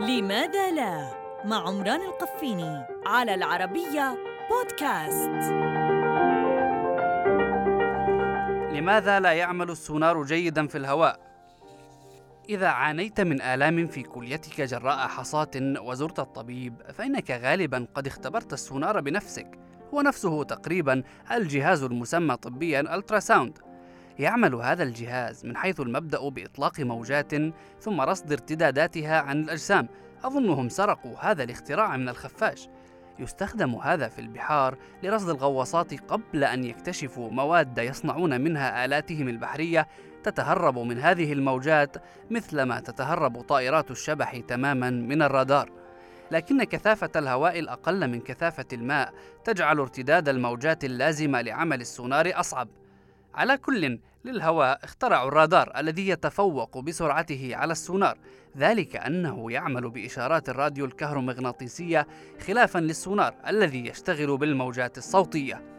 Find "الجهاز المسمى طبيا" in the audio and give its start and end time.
21.32-22.94